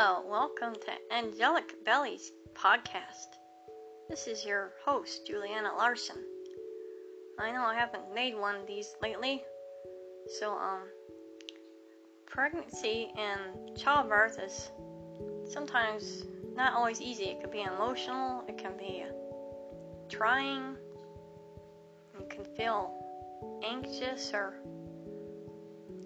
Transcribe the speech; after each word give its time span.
Hello, 0.00 0.22
welcome 0.30 0.74
to 0.74 1.12
Angelic 1.12 1.84
Bellies 1.84 2.30
podcast. 2.54 3.34
This 4.08 4.28
is 4.28 4.44
your 4.44 4.70
host, 4.84 5.26
Juliana 5.26 5.72
Larson. 5.76 6.24
I 7.36 7.50
know 7.50 7.64
I 7.64 7.74
haven't 7.74 8.14
made 8.14 8.36
one 8.36 8.54
of 8.54 8.64
these 8.68 8.94
lately, 9.02 9.42
so 10.38 10.52
um, 10.52 10.82
pregnancy 12.26 13.10
and 13.18 13.76
childbirth 13.76 14.38
is 14.38 14.70
sometimes 15.52 16.22
not 16.54 16.74
always 16.74 17.00
easy. 17.00 17.24
It 17.24 17.40
can 17.40 17.50
be 17.50 17.62
emotional, 17.62 18.44
it 18.46 18.56
can 18.56 18.76
be 18.78 19.02
trying, 20.08 20.76
you 22.20 22.24
can 22.30 22.44
feel 22.56 22.94
anxious 23.64 24.32
or 24.32 24.54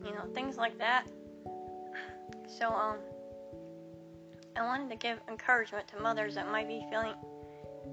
you 0.02 0.12
know 0.14 0.24
things 0.34 0.56
like 0.56 0.78
that. 0.78 1.06
So 2.58 2.72
um 2.72 2.96
I 4.56 4.62
wanted 4.62 4.90
to 4.90 4.96
give 4.96 5.18
encouragement 5.28 5.88
to 5.88 6.00
mothers 6.00 6.34
that 6.34 6.50
might 6.50 6.68
be 6.68 6.84
feeling 6.90 7.14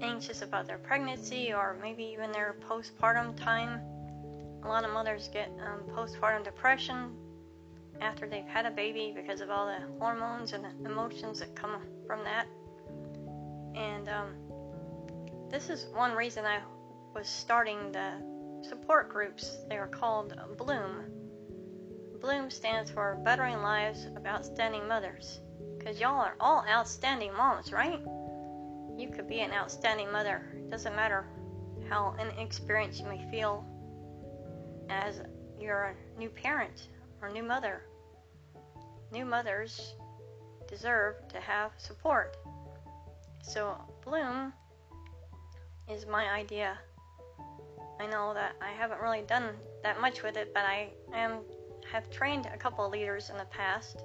anxious 0.02 0.42
about 0.42 0.66
their 0.66 0.78
pregnancy 0.78 1.52
or 1.52 1.76
maybe 1.80 2.04
even 2.04 2.32
their 2.32 2.56
postpartum 2.68 3.36
time. 3.36 3.80
A 4.62 4.68
lot 4.68 4.84
of 4.84 4.92
mothers 4.92 5.28
get 5.32 5.50
um, 5.60 5.82
postpartum 5.94 6.44
depression 6.44 7.16
after 8.00 8.28
they've 8.28 8.46
had 8.46 8.66
a 8.66 8.70
baby 8.70 9.12
because 9.14 9.40
of 9.40 9.50
all 9.50 9.66
the 9.66 9.78
hormones 9.98 10.52
and 10.52 10.64
the 10.64 10.90
emotions 10.90 11.40
that 11.40 11.54
come 11.54 11.80
from 12.06 12.24
that. 12.24 12.46
And 13.74 14.08
um, 14.08 14.34
this 15.50 15.70
is 15.70 15.86
one 15.94 16.12
reason 16.12 16.44
I 16.44 16.60
was 17.14 17.28
starting 17.28 17.92
the 17.92 18.12
support 18.68 19.08
groups. 19.08 19.56
They 19.68 19.76
are 19.76 19.88
called 19.88 20.34
Bloom. 20.58 21.04
Bloom 22.20 22.50
stands 22.50 22.90
for 22.90 23.18
Bettering 23.24 23.62
Lives 23.62 24.04
of 24.16 24.26
Outstanding 24.26 24.86
Mothers. 24.86 25.40
Because 25.80 25.98
y'all 25.98 26.20
are 26.20 26.34
all 26.40 26.62
outstanding 26.68 27.32
moms, 27.34 27.72
right? 27.72 28.00
You 28.98 29.08
could 29.08 29.26
be 29.26 29.40
an 29.40 29.50
outstanding 29.50 30.12
mother. 30.12 30.44
It 30.54 30.70
doesn't 30.70 30.94
matter 30.94 31.24
how 31.88 32.14
inexperienced 32.20 33.00
you 33.00 33.06
may 33.06 33.26
feel 33.30 33.64
as 34.90 35.22
you're 35.58 35.94
a 35.94 36.18
new 36.20 36.28
parent 36.28 36.88
or 37.22 37.30
new 37.30 37.42
mother. 37.42 37.80
New 39.10 39.24
mothers 39.24 39.94
deserve 40.68 41.16
to 41.28 41.40
have 41.40 41.72
support. 41.78 42.36
So, 43.42 43.74
Bloom 44.04 44.52
is 45.88 46.04
my 46.04 46.30
idea. 46.30 46.78
I 47.98 48.06
know 48.06 48.34
that 48.34 48.54
I 48.60 48.70
haven't 48.70 49.00
really 49.00 49.22
done 49.22 49.48
that 49.82 49.98
much 49.98 50.22
with 50.22 50.36
it, 50.36 50.52
but 50.52 50.64
I 50.64 50.90
am 51.14 51.38
have 51.90 52.10
trained 52.10 52.46
a 52.52 52.58
couple 52.58 52.88
leaders 52.90 53.30
in 53.30 53.38
the 53.38 53.46
past 53.46 54.04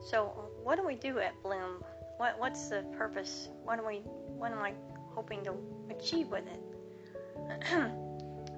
so, 0.00 0.50
what 0.68 0.76
do 0.76 0.86
we 0.86 0.96
do 0.96 1.18
at 1.18 1.32
Bloom? 1.42 1.82
What 2.18 2.38
what's 2.38 2.68
the 2.68 2.84
purpose? 2.98 3.48
What 3.64 3.78
do 3.78 3.86
we 3.86 4.02
what 4.36 4.52
am 4.52 4.58
I 4.58 4.74
hoping 5.14 5.42
to 5.44 5.54
achieve 5.88 6.28
with 6.28 6.44
it? 6.46 7.94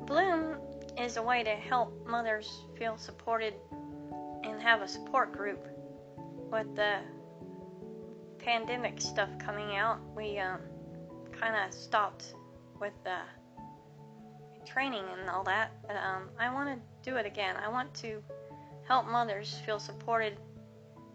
Bloom 0.07 0.57
is 0.99 1.19
a 1.19 1.23
way 1.23 1.45
to 1.45 1.51
help 1.51 2.05
mothers 2.09 2.65
feel 2.77 2.99
supported 2.99 3.55
and 4.43 4.61
have 4.61 4.83
a 4.83 4.89
support 4.89 5.31
group. 5.31 5.65
With 6.51 6.75
the 6.75 6.97
pandemic 8.39 9.01
stuff 9.01 9.29
coming 9.39 9.77
out, 9.77 10.01
we 10.17 10.37
um, 10.41 10.59
kind 11.31 11.55
of 11.55 11.73
stopped 11.73 12.35
with 12.81 12.95
the 13.05 13.19
training 14.67 15.05
and 15.21 15.31
all 15.31 15.45
that. 15.45 15.71
But 15.87 15.95
um, 15.95 16.31
I 16.41 16.53
want 16.53 16.77
to 16.77 17.09
do 17.09 17.19
it 17.19 17.25
again. 17.25 17.55
I 17.65 17.69
want 17.69 17.95
to 18.03 18.21
help 18.89 19.07
mothers 19.07 19.63
feel 19.65 19.79
supported 19.79 20.37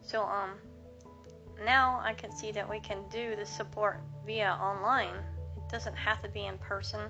so 0.02 0.22
um, 0.22 0.52
now 1.64 2.02
I 2.04 2.14
can 2.14 2.32
see 2.32 2.52
that 2.52 2.70
we 2.70 2.80
can 2.80 3.00
do 3.10 3.36
the 3.36 3.46
support 3.46 4.00
via 4.26 4.58
online. 4.62 5.14
It 5.58 5.70
doesn't 5.72 5.96
have 5.96 6.22
to 6.24 6.30
be 6.30 6.46
in 6.46 6.58
person, 6.58 7.02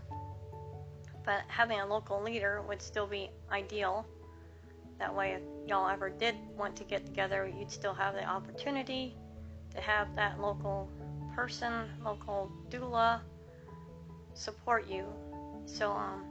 but 1.24 1.42
having 1.48 1.80
a 1.80 1.86
local 1.86 2.22
leader 2.22 2.62
would 2.68 2.82
still 2.82 3.08
be 3.08 3.30
ideal. 3.52 4.06
That 5.00 5.14
way, 5.14 5.34
if 5.34 5.42
y'all 5.68 5.90
ever 5.90 6.10
did 6.10 6.36
want 6.58 6.76
to 6.78 6.84
get 6.84 7.06
together, 7.06 7.52
you'd 7.58 7.72
still 7.72 7.94
have 7.94 8.14
the 8.14 8.24
opportunity 8.24 9.16
to 9.74 9.82
have 9.82 10.16
that 10.16 10.40
local 10.40 10.90
person, 11.36 11.90
local 12.04 12.52
doula, 12.70 13.20
support 14.34 14.88
you. 14.88 15.06
So, 15.66 15.92
um, 15.92 16.24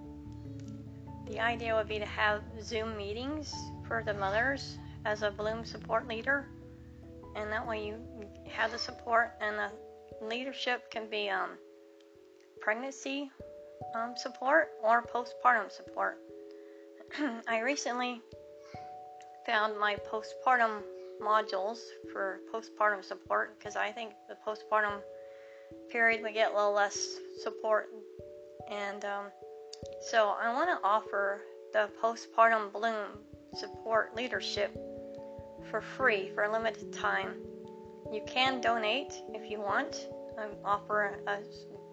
the 1.27 1.41
idea 1.41 1.75
would 1.75 1.89
be 1.89 1.99
to 1.99 2.07
have 2.07 2.43
Zoom 2.63 2.97
meetings 2.97 3.55
for 3.87 4.03
the 4.05 4.15
mothers 4.15 4.79
as 5.05 5.23
a 5.23 5.31
Bloom 5.31 5.65
support 5.65 6.07
leader, 6.09 6.47
and 7.37 7.51
that 7.53 7.67
way 7.67 7.85
you 7.85 7.99
have 8.49 8.73
the 8.73 8.79
support 8.79 9.33
and 9.41 9.57
the 9.57 10.27
leadership 10.27 10.91
can 10.91 11.09
be 11.11 11.29
um, 11.29 11.51
pregnancy 12.61 13.31
um, 13.95 14.15
support 14.17 14.69
or 14.83 15.03
postpartum 15.03 15.71
support. 15.71 16.19
I 17.49 17.61
recently 17.61 18.21
found 19.47 19.79
my 19.79 19.97
postpartum 20.11 20.81
modules 21.23 21.79
for 22.13 22.41
postpartum 22.53 23.05
support 23.05 23.59
because 23.59 23.77
I 23.77 23.91
think 23.91 24.13
the 24.29 24.37
postpartum 24.47 25.01
period 25.91 26.23
we 26.23 26.33
get 26.33 26.53
a 26.53 26.55
little 26.55 26.73
less 26.73 27.17
support, 27.43 27.89
and 28.71 29.05
um, 29.05 29.27
so 30.11 30.35
I 30.41 30.53
want 30.53 30.71
to 30.71 30.87
offer 30.87 31.43
the 31.73 31.89
postpartum 32.03 32.73
bloom 32.73 33.07
support 33.55 34.17
leadership 34.17 34.77
for 35.71 35.81
free 35.81 36.31
for 36.35 36.45
a 36.45 36.53
limited 36.53 36.93
time. 36.93 37.35
You 38.13 38.23
can 38.27 38.61
donate 38.61 39.13
if 39.33 39.51
you 39.51 39.61
want. 39.61 40.09
I 40.39 40.49
offer 40.65 41.19
a 41.27 41.39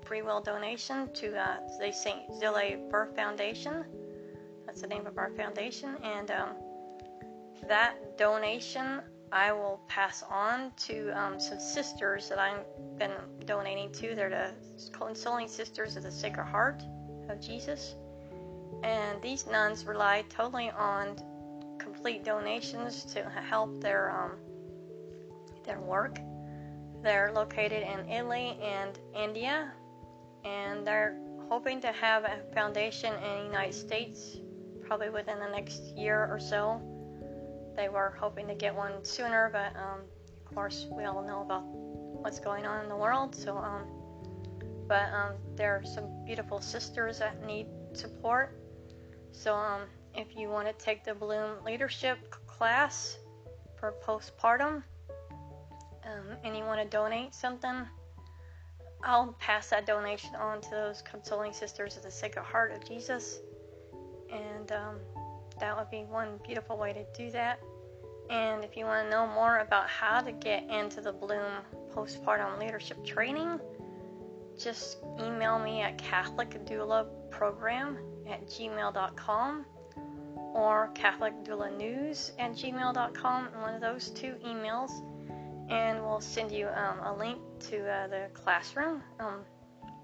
free 0.05 0.21
will 0.21 0.41
donation 0.41 1.11
to 1.13 1.37
uh, 1.37 1.57
the 1.79 1.91
St. 1.91 2.29
Zélie 2.41 2.89
Birth 2.89 3.15
Foundation. 3.15 3.85
That's 4.65 4.81
the 4.81 4.87
name 4.87 5.07
of 5.07 5.17
our 5.17 5.31
foundation, 5.31 5.95
and 6.03 6.31
um, 6.31 6.49
that 7.67 8.17
donation 8.17 9.01
I 9.31 9.53
will 9.53 9.81
pass 9.87 10.23
on 10.23 10.71
to 10.87 11.09
um, 11.11 11.39
some 11.39 11.59
sisters 11.59 12.27
that 12.29 12.37
I've 12.37 12.65
been 12.97 13.13
donating 13.45 13.91
to. 13.93 14.13
They're 14.13 14.29
the 14.29 14.51
Consoling 14.91 15.47
Sisters 15.47 15.95
of 15.95 16.03
the 16.03 16.11
Sacred 16.11 16.45
Heart 16.45 16.83
of 17.29 17.39
Jesus. 17.39 17.95
And 18.83 19.21
these 19.21 19.47
nuns 19.47 19.85
rely 19.85 20.25
totally 20.29 20.69
on 20.71 21.15
complete 22.01 22.25
donations 22.25 23.05
to 23.05 23.21
help 23.47 23.79
their 23.79 24.09
um, 24.09 24.31
their 25.63 25.79
work. 25.81 26.17
They're 27.03 27.31
located 27.31 27.83
in 27.83 28.09
Italy 28.09 28.57
and 28.59 28.97
India, 29.15 29.71
and 30.43 30.85
they're 30.85 31.19
hoping 31.47 31.79
to 31.81 31.91
have 31.91 32.23
a 32.23 32.39
foundation 32.55 33.13
in 33.13 33.37
the 33.37 33.45
United 33.45 33.75
States 33.75 34.37
probably 34.87 35.11
within 35.11 35.37
the 35.37 35.49
next 35.49 35.95
year 35.95 36.27
or 36.31 36.39
so. 36.39 36.81
They 37.75 37.87
were 37.87 38.15
hoping 38.19 38.47
to 38.47 38.55
get 38.55 38.75
one 38.75 39.05
sooner, 39.05 39.51
but 39.53 39.79
um, 39.79 39.99
of 40.43 40.55
course 40.55 40.87
we 40.91 41.03
all 41.03 41.21
know 41.21 41.43
about 41.43 41.61
what's 41.65 42.39
going 42.39 42.65
on 42.65 42.83
in 42.83 42.89
the 42.89 42.97
world. 42.97 43.35
So, 43.35 43.57
um, 43.57 43.83
but 44.87 45.07
um, 45.13 45.33
there 45.55 45.75
are 45.75 45.85
some 45.85 46.25
beautiful 46.25 46.61
sisters 46.61 47.19
that 47.19 47.45
need 47.45 47.67
support. 47.93 48.57
So, 49.33 49.53
um, 49.53 49.81
if 50.15 50.35
you 50.35 50.49
want 50.49 50.67
to 50.67 50.85
take 50.85 51.03
the 51.03 51.13
Bloom 51.13 51.63
Leadership 51.65 52.17
class 52.47 53.17
for 53.79 53.93
postpartum 54.05 54.83
um, 56.05 56.37
and 56.43 56.55
you 56.55 56.63
want 56.63 56.81
to 56.81 56.87
donate 56.87 57.33
something, 57.33 57.85
I'll 59.03 59.33
pass 59.39 59.69
that 59.69 59.85
donation 59.85 60.35
on 60.35 60.61
to 60.61 60.69
those 60.69 61.01
consoling 61.01 61.53
sisters 61.53 61.97
of 61.97 62.03
the 62.03 62.11
Sacred 62.11 62.43
Heart 62.43 62.73
of 62.73 62.87
Jesus. 62.87 63.39
And 64.31 64.71
um, 64.71 64.95
that 65.59 65.77
would 65.77 65.89
be 65.89 66.03
one 66.03 66.39
beautiful 66.45 66.77
way 66.77 66.93
to 66.93 67.05
do 67.17 67.31
that. 67.31 67.59
And 68.29 68.63
if 68.63 68.77
you 68.77 68.85
want 68.85 69.05
to 69.05 69.09
know 69.09 69.27
more 69.27 69.59
about 69.59 69.89
how 69.89 70.21
to 70.21 70.31
get 70.31 70.69
into 70.69 71.01
the 71.01 71.11
Bloom 71.11 71.51
postpartum 71.93 72.59
leadership 72.59 73.03
training, 73.05 73.59
just 74.61 74.97
email 75.19 75.57
me 75.59 75.81
at 75.81 75.97
Catholic 75.97 76.65
Doula 76.65 77.07
Program 77.29 77.97
at 78.29 78.47
gmail.com 78.47 79.65
or 80.53 80.89
Catholic 80.93 81.33
Doula 81.43 81.71
at 82.39 82.51
gmail.com, 82.51 83.47
one 83.61 83.73
of 83.73 83.81
those 83.81 84.09
two 84.09 84.35
emails, 84.45 84.91
and 85.69 86.01
we'll 86.03 86.19
send 86.19 86.51
you 86.51 86.67
um, 86.67 86.99
a 87.03 87.15
link 87.17 87.39
to 87.69 87.87
uh, 87.87 88.07
the 88.07 88.27
classroom, 88.33 89.01
um, 89.19 89.41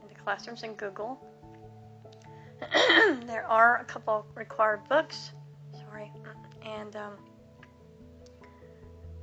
the 0.07 0.15
classrooms 0.15 0.63
in 0.63 0.73
Google. 0.73 1.19
there 3.25 3.45
are 3.47 3.77
a 3.77 3.85
couple 3.85 4.25
required 4.35 4.87
books, 4.87 5.31
sorry, 5.73 6.11
and 6.65 6.95
um, 6.95 7.13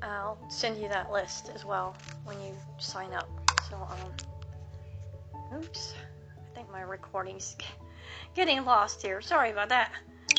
I'll 0.03 0.39
send 0.49 0.77
you 0.81 0.89
that 0.89 1.11
list 1.11 1.51
as 1.55 1.65
well 1.65 1.97
when 2.25 2.41
you 2.41 2.55
sign 2.79 3.13
up. 3.13 3.29
So, 3.71 3.77
um, 3.77 5.59
oops, 5.59 5.95
I 6.37 6.55
think 6.55 6.71
my 6.71 6.83
recording's 6.83 7.57
getting 8.35 8.65
lost 8.65 9.01
here. 9.03 9.21
Sorry 9.21 9.51
about 9.51 9.71
that. 9.71 9.91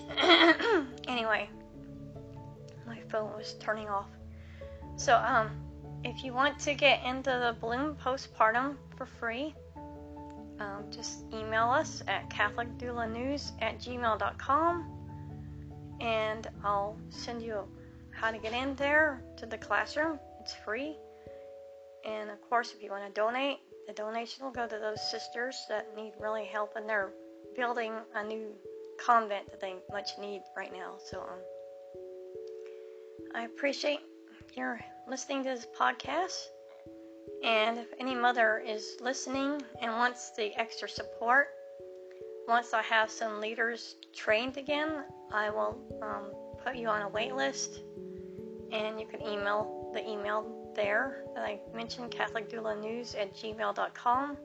anyway, 1.07 1.49
my 2.85 2.99
phone 3.09 3.31
was 3.35 3.55
turning 3.59 3.89
off. 3.89 4.09
So, 4.97 5.15
um, 5.15 5.49
if 6.03 6.23
you 6.23 6.33
want 6.33 6.59
to 6.59 6.73
get 6.73 7.03
into 7.03 7.31
the 7.31 7.55
Bloom 7.59 7.95
postpartum 7.95 8.75
for 8.95 9.05
free, 9.05 9.55
um, 10.59 10.85
just 10.89 11.25
email 11.33 11.69
us 11.69 12.01
at 12.07 12.29
catholicdoulanews 12.29 13.51
at 13.61 13.79
gmail.com 13.79 14.91
and 15.99 16.47
I'll 16.63 16.97
send 17.09 17.41
you 17.41 17.67
how 18.11 18.31
to 18.31 18.37
get 18.37 18.53
in 18.53 18.75
there 18.75 19.21
to 19.37 19.45
the 19.45 19.57
classroom. 19.57 20.19
It's 20.41 20.53
free. 20.53 20.95
And 22.05 22.29
of 22.29 22.39
course, 22.49 22.73
if 22.73 22.83
you 22.83 22.91
want 22.91 23.05
to 23.07 23.19
donate, 23.19 23.57
the 23.87 23.93
donation 23.93 24.45
will 24.45 24.51
go 24.51 24.67
to 24.67 24.79
those 24.79 25.01
sisters 25.09 25.65
that 25.69 25.95
need 25.95 26.13
really 26.19 26.45
help 26.45 26.73
and 26.75 26.87
they're 26.87 27.11
building 27.55 27.93
a 28.13 28.23
new 28.23 28.53
convent 29.03 29.49
that 29.51 29.59
they 29.59 29.75
much 29.91 30.09
need 30.19 30.41
right 30.55 30.71
now. 30.71 30.95
So 30.97 31.21
um, 31.21 31.39
I 33.33 33.43
appreciate 33.45 33.99
your 34.55 34.79
listening 35.07 35.43
to 35.43 35.49
this 35.49 35.67
podcast. 35.77 36.47
And 37.43 37.77
if 37.77 37.87
any 37.99 38.15
mother 38.15 38.61
is 38.65 38.97
listening 39.01 39.61
and 39.81 39.91
wants 39.91 40.31
the 40.31 40.57
extra 40.59 40.87
support, 40.87 41.47
once 42.47 42.73
I 42.73 42.81
have 42.83 43.09
some 43.09 43.41
leaders 43.41 43.95
trained 44.15 44.57
again, 44.57 45.03
I 45.31 45.49
will 45.49 45.77
um, 46.01 46.31
put 46.63 46.75
you 46.75 46.87
on 46.87 47.01
a 47.01 47.09
wait 47.09 47.35
list 47.35 47.81
and 48.71 48.99
you 48.99 49.07
can 49.07 49.21
email 49.21 49.91
the 49.93 50.07
email 50.07 50.71
there 50.75 51.23
that 51.33 51.43
I 51.43 51.59
mentioned, 51.73 52.11
CatholicDoulaNews 52.11 53.19
at 53.19 53.33
gmail.com, 53.33 54.37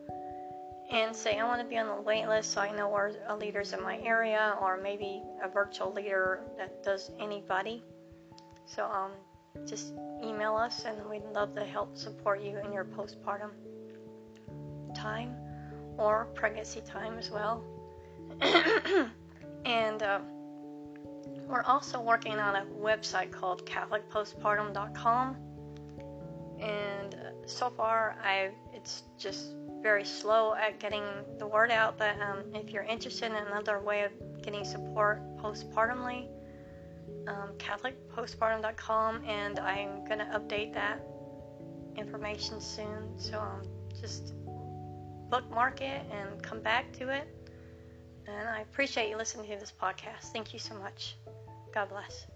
and 0.91 1.15
say 1.15 1.39
I 1.39 1.45
want 1.45 1.61
to 1.61 1.67
be 1.67 1.79
on 1.79 1.87
the 1.87 2.03
wait 2.03 2.27
list 2.27 2.53
so 2.53 2.61
I 2.61 2.75
know 2.75 2.89
where 2.89 3.13
a 3.29 3.37
leader's 3.37 3.73
in 3.73 3.83
my 3.83 3.99
area 3.99 4.57
or 4.61 4.77
maybe 4.77 5.23
a 5.43 5.49
virtual 5.49 5.93
leader 5.93 6.41
that 6.59 6.83
does 6.83 7.11
anybody. 7.21 7.83
So 8.67 8.87
um, 8.87 9.13
just 9.67 9.93
email 10.23 10.57
us 10.57 10.85
and 10.85 10.97
we'd 11.09 11.25
love 11.33 11.55
to 11.55 11.65
help 11.65 11.97
support 11.97 12.43
you 12.43 12.59
in 12.59 12.73
your 12.73 12.85
postpartum 12.85 13.51
time 14.95 15.35
or 15.97 16.27
pregnancy 16.35 16.81
time 16.81 17.19
as 17.19 17.31
well. 17.31 17.63
and 19.65 20.03
uh, 20.03 20.21
we're 21.47 21.63
also 21.63 22.01
working 22.01 22.39
on 22.39 22.57
a 22.57 22.67
website 22.81 23.31
called 23.31 23.65
CatholicPostpartum.com. 23.67 25.37
And 26.61 27.15
uh, 27.15 27.47
so 27.47 27.71
far, 27.71 28.17
I 28.23 28.51
it's 28.75 29.03
just 29.19 29.55
very 29.83 30.05
slow 30.05 30.55
at 30.55 30.79
getting 30.79 31.05
the 31.39 31.47
word 31.47 31.71
out. 31.71 31.99
But 31.99 32.21
um, 32.21 32.45
if 32.55 32.71
you're 32.71 32.85
interested 32.85 33.27
in 33.27 33.35
another 33.35 33.81
way 33.81 34.03
of 34.03 34.13
getting 34.43 34.65
support 34.65 35.23
postpartumly, 35.39 36.29
um, 37.27 37.51
CatholicPostpartum.com, 37.59 39.25
and 39.25 39.59
I'm 39.59 40.05
gonna 40.05 40.31
update 40.35 40.75
that 40.75 41.01
information 41.97 42.61
soon. 42.61 43.19
So 43.19 43.39
um, 43.39 43.63
just 44.01 44.35
bookmark 45.31 45.81
it 45.81 46.03
and 46.11 46.43
come 46.43 46.61
back 46.61 46.93
to 46.99 47.09
it. 47.09 47.29
And 48.27 48.49
I 48.49 48.61
appreciate 48.61 49.09
you 49.09 49.17
listening 49.17 49.51
to 49.51 49.59
this 49.59 49.73
podcast. 49.81 50.33
Thank 50.33 50.53
you 50.53 50.59
so 50.59 50.75
much. 50.75 51.17
God 51.73 51.89
bless. 51.89 52.27